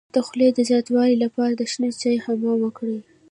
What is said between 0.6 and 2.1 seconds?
زیاتوالي لپاره د شنه